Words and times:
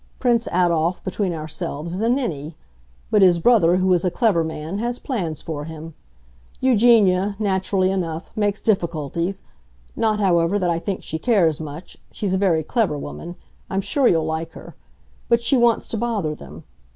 Prince 0.17 0.47
Adolf, 0.51 1.03
between 1.03 1.31
ourselves, 1.31 1.93
is 1.93 2.01
a 2.01 2.09
ninny; 2.09 2.55
but 3.11 3.21
his 3.21 3.37
brother, 3.37 3.75
who 3.75 3.93
is 3.93 4.03
a 4.03 4.09
clever 4.09 4.43
man, 4.43 4.79
has 4.79 4.97
plans 4.97 5.43
for 5.43 5.65
him. 5.65 5.93
Eugenia, 6.59 7.35
naturally 7.37 7.91
enough, 7.91 8.31
makes 8.35 8.63
difficulties; 8.63 9.43
not, 9.95 10.19
however, 10.19 10.57
that 10.57 10.71
I 10.71 10.79
think 10.79 11.03
she 11.03 11.19
cares 11.19 11.59
much—she's 11.59 12.33
a 12.33 12.37
very 12.39 12.63
clever 12.63 12.97
woman; 12.97 13.35
I'm 13.69 13.81
sure 13.81 14.07
you'll 14.07 14.25
like 14.25 14.53
her—but 14.53 15.39
she 15.39 15.55
wants 15.55 15.87
to 15.89 15.97
bother 15.97 16.33
them. 16.33 16.63